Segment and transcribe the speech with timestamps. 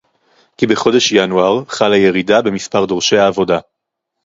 [0.57, 3.59] כי בחודש ינואר חלה ירידה במספר דורשי העבודה